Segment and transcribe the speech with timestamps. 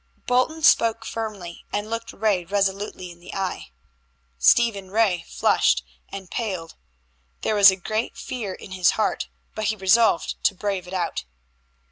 [0.25, 3.69] Bolton spoke firmly, and looked Ray resolutely in the eye.
[4.39, 6.73] Stephen Ray flushed and paled.
[7.41, 11.25] There was a great fear in his heart, but he resolved to brave it out.